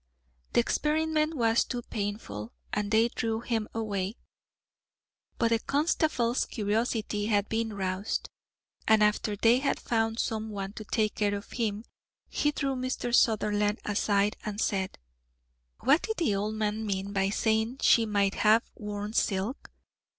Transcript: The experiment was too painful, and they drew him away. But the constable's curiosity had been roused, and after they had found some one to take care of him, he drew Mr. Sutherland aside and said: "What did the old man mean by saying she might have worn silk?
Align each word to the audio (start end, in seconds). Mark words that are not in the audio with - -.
The 0.53 0.59
experiment 0.59 1.35
was 1.35 1.63
too 1.63 1.83
painful, 1.83 2.53
and 2.73 2.89
they 2.89 3.09
drew 3.09 3.41
him 3.41 3.67
away. 3.71 4.15
But 5.37 5.49
the 5.49 5.59
constable's 5.59 6.45
curiosity 6.47 7.27
had 7.27 7.47
been 7.47 7.73
roused, 7.75 8.27
and 8.87 9.03
after 9.03 9.35
they 9.35 9.59
had 9.59 9.79
found 9.79 10.17
some 10.17 10.49
one 10.49 10.73
to 10.73 10.85
take 10.85 11.13
care 11.13 11.35
of 11.35 11.51
him, 11.51 11.83
he 12.29 12.49
drew 12.51 12.73
Mr. 12.75 13.13
Sutherland 13.13 13.77
aside 13.85 14.37
and 14.43 14.59
said: 14.59 14.97
"What 15.81 16.01
did 16.01 16.17
the 16.17 16.33
old 16.33 16.55
man 16.55 16.83
mean 16.83 17.13
by 17.13 17.29
saying 17.29 17.77
she 17.81 18.07
might 18.07 18.33
have 18.33 18.63
worn 18.73 19.13
silk? 19.13 19.69